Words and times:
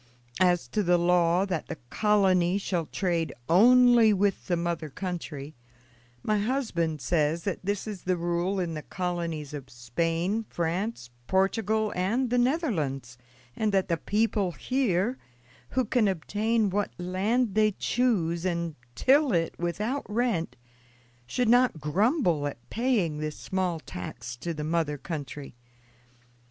As 0.39 0.67
to 0.69 0.81
the 0.81 0.97
law 0.97 1.45
that 1.45 1.67
the 1.67 1.77
colony 1.91 2.57
shall 2.57 2.87
trade 2.87 3.33
only 3.47 4.13
with 4.13 4.47
the 4.47 4.57
mother 4.57 4.89
country, 4.89 5.53
my 6.23 6.39
husband 6.39 6.99
says 7.01 7.43
that 7.43 7.59
this 7.63 7.85
is 7.85 8.01
the 8.01 8.17
rule 8.17 8.59
in 8.59 8.73
the 8.73 8.81
colonies 8.81 9.53
of 9.53 9.69
Spain, 9.69 10.43
France, 10.49 11.11
Portugal, 11.27 11.93
and 11.95 12.31
the 12.31 12.39
Netherlands, 12.39 13.19
and 13.55 13.71
that 13.73 13.89
the 13.89 13.95
people 13.97 14.53
here, 14.53 15.19
who 15.69 15.85
can 15.85 16.07
obtain 16.07 16.71
what 16.71 16.89
land 16.97 17.53
they 17.53 17.69
choose 17.73 18.43
and 18.43 18.73
till 18.95 19.31
it 19.33 19.53
without 19.59 20.03
rent, 20.09 20.55
should 21.27 21.47
not 21.47 21.79
grumble 21.79 22.47
at 22.47 22.67
paying 22.71 23.19
this 23.19 23.35
small 23.37 23.79
tax 23.79 24.35
to 24.37 24.51
the 24.51 24.63
mother 24.63 24.97
country. 24.97 25.53